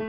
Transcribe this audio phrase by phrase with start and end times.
[0.00, 0.06] Hey,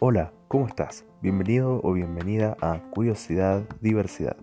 [0.00, 1.06] hola, ¿cómo estás?
[1.22, 4.36] Bienvenido o bienvenida a Curiosidad Diversidad.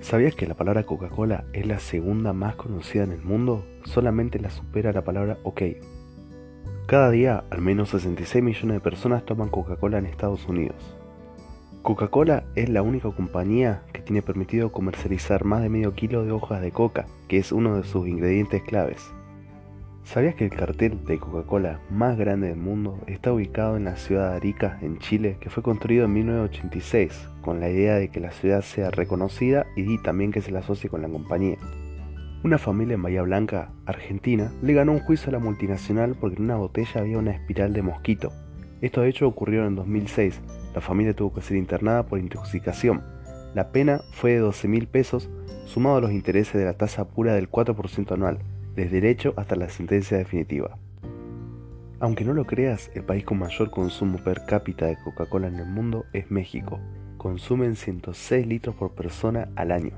[0.00, 3.66] ¿Sabías que la palabra Coca-Cola es la segunda más conocida en el mundo?
[3.84, 5.60] Solamente la supera la palabra OK.
[6.86, 10.96] Cada día, al menos 66 millones de personas toman Coca-Cola en Estados Unidos.
[11.82, 16.60] Coca-Cola es la única compañía que tiene permitido comercializar más de medio kilo de hojas
[16.60, 19.10] de coca, que es uno de sus ingredientes claves.
[20.04, 24.30] ¿Sabías que el cartel de Coca-Cola más grande del mundo está ubicado en la ciudad
[24.30, 28.32] de Arica, en Chile, que fue construido en 1986, con la idea de que la
[28.32, 31.56] ciudad sea reconocida y también que se la asocie con la compañía?
[32.44, 36.44] Una familia en Bahía Blanca, Argentina, le ganó un juicio a la multinacional porque en
[36.44, 38.32] una botella había una espiral de mosquito.
[38.82, 40.40] Esto de hecho ocurrió en 2006,
[40.74, 43.02] la familia tuvo que ser internada por intoxicación.
[43.54, 45.28] La pena fue de 12 mil pesos,
[45.66, 48.38] sumado a los intereses de la tasa pura del 4% anual,
[48.74, 50.78] desde derecho hasta la sentencia definitiva.
[51.98, 55.66] Aunque no lo creas, el país con mayor consumo per cápita de Coca-Cola en el
[55.66, 56.80] mundo es México.
[57.18, 59.92] Consumen 106 litros por persona al año.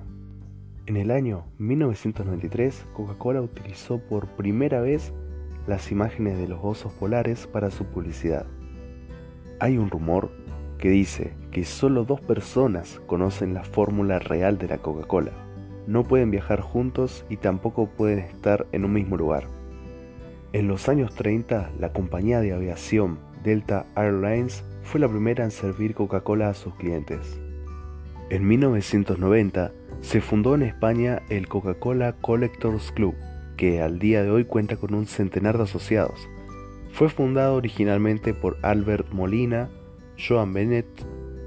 [0.87, 5.13] En el año 1993, Coca-Cola utilizó por primera vez
[5.69, 8.47] las imágenes de los osos polares para su publicidad.
[9.61, 10.33] Hay un rumor
[10.83, 15.31] que dice que solo dos personas conocen la fórmula real de la Coca-Cola.
[15.87, 19.45] No pueden viajar juntos y tampoco pueden estar en un mismo lugar.
[20.53, 25.95] En los años 30, la compañía de aviación Delta Airlines fue la primera en servir
[25.95, 27.41] Coca-Cola a sus clientes.
[28.29, 33.15] En 1990 se fundó en España el Coca-Cola Collectors Club,
[33.57, 36.29] que al día de hoy cuenta con un centenar de asociados.
[36.91, 39.71] Fue fundado originalmente por Albert Molina,
[40.27, 40.87] Joan Bennett,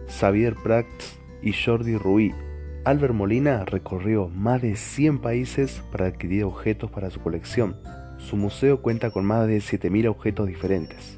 [0.07, 2.35] Xavier Prats y Jordi Ruiz.
[2.83, 7.77] Albert Molina recorrió más de 100 países para adquirir objetos para su colección.
[8.17, 11.17] Su museo cuenta con más de 7.000 objetos diferentes.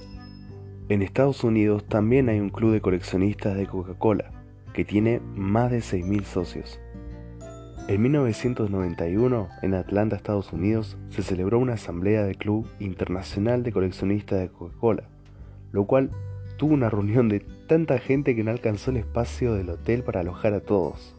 [0.89, 4.31] En Estados Unidos también hay un club de coleccionistas de Coca-Cola,
[4.73, 6.79] que tiene más de 6.000 socios.
[7.87, 14.39] En 1991, en Atlanta, Estados Unidos, se celebró una asamblea del Club Internacional de Coleccionistas
[14.39, 15.09] de Coca-Cola,
[15.71, 16.11] lo cual
[16.57, 20.53] tuvo una reunión de tanta gente que no alcanzó el espacio del hotel para alojar
[20.53, 21.15] a todos.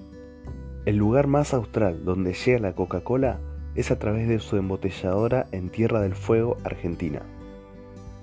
[0.85, 3.39] El lugar más austral donde llega la Coca-Cola
[3.75, 7.23] es a través de su embotelladora en Tierra del Fuego, Argentina.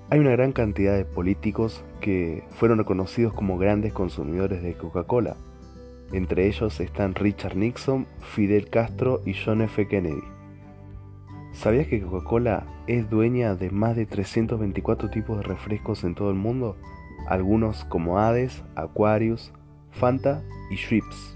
[0.10, 5.36] Hay una gran cantidad de políticos que fueron reconocidos como grandes consumidores de Coca-Cola.
[6.12, 9.88] Entre ellos están Richard Nixon, Fidel Castro y John F.
[9.88, 10.24] Kennedy.
[11.54, 16.36] ¿Sabías que Coca-Cola es dueña de más de 324 tipos de refrescos en todo el
[16.36, 16.76] mundo?
[17.28, 19.52] Algunos como Hades, Aquarius,
[19.92, 21.35] Fanta y Shrips.